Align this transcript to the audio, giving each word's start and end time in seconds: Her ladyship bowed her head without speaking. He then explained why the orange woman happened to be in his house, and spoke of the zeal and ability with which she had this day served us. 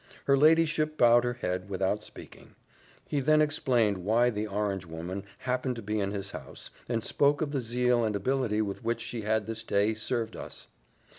Her 0.25 0.35
ladyship 0.35 0.97
bowed 0.97 1.23
her 1.25 1.33
head 1.35 1.69
without 1.69 2.01
speaking. 2.01 2.55
He 3.07 3.19
then 3.19 3.39
explained 3.39 3.99
why 3.99 4.31
the 4.31 4.47
orange 4.47 4.83
woman 4.83 5.25
happened 5.37 5.75
to 5.75 5.83
be 5.83 5.99
in 5.99 6.09
his 6.09 6.31
house, 6.31 6.71
and 6.89 7.03
spoke 7.03 7.39
of 7.39 7.51
the 7.51 7.61
zeal 7.61 8.03
and 8.03 8.15
ability 8.15 8.63
with 8.63 8.83
which 8.83 9.01
she 9.01 9.21
had 9.21 9.45
this 9.45 9.63
day 9.63 9.93
served 9.93 10.35
us. 10.35 10.69